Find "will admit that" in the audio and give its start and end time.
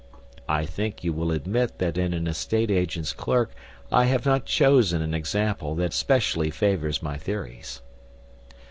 1.13-1.95